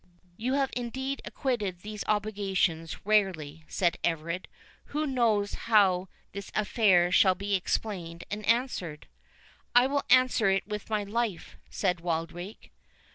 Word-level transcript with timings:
"You 0.35 0.53
have 0.55 0.71
indeed 0.75 1.21
acquitted 1.25 1.81
these 1.81 2.03
obligations 2.07 3.05
rarely," 3.05 3.63
said 3.67 3.97
Everard, 4.03 4.47
"Who 4.85 5.05
knows 5.05 5.53
how 5.69 6.07
this 6.31 6.51
affair 6.55 7.11
shall 7.11 7.35
be 7.35 7.53
explained 7.53 8.23
and 8.31 8.43
answered?" 8.47 9.05
"I 9.75 9.85
will 9.85 10.01
answer 10.09 10.49
it 10.49 10.65
with 10.65 10.89
my 10.89 11.03
life," 11.03 11.55
said 11.69 11.99
Wildrake. 12.01 12.71